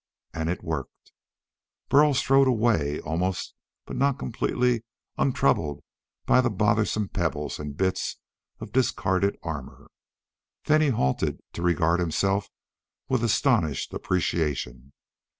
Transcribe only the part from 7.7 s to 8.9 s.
bits of